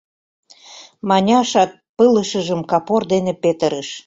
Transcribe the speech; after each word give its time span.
Маняшат 1.07 1.71
пылышыжым 1.97 2.61
капор 2.71 3.01
дене 3.13 3.33
петырыш. 3.43 3.89